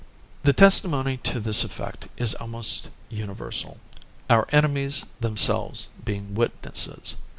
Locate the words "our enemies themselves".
4.31-5.89